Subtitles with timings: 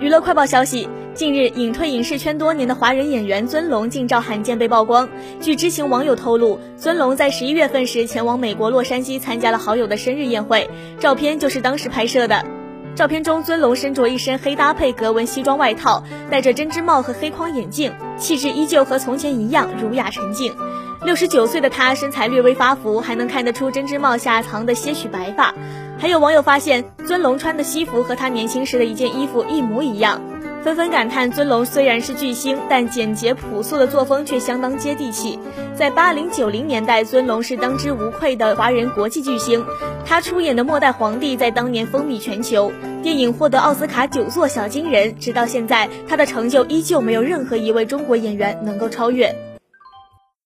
[0.00, 5.06] 娱乐快报消息：近日，隐退影视圈多年的华人演员尊龙近照罕见被曝光。
[5.42, 10.66] 据知情网友透露，尊龙在十一月份时前往美国洛杉矶参加了好友的生日宴会，
[10.98, 12.42] 照片就是当时拍摄的。
[12.96, 20.54] 照片中，尊龙身着一身黑搭配格纹西装外套，戴着针织帽和黑框眼镜，气质依旧和从前一样儒雅沉静。
[21.02, 25.54] 六十九岁的他，身材略微发福，还能看得出针织帽下藏的些许白发。
[25.98, 30.20] 还有网友发现，尊龙穿的西服和他年轻时的一件衣服一模一样，
[30.62, 35.38] 纷纷感叹尊龙虽然是巨星，但简洁朴素的作风却相当接地气。
[35.74, 39.64] 在八零九零年代，尊龙是当之无愧的华人国际巨星，
[40.04, 42.70] 他出演的《末代皇帝》在当年风靡全球，
[43.02, 49.34] 电影获得奥斯卡九座小金人，直到现在，他的成就依旧没有任何一位中国演员能够超越。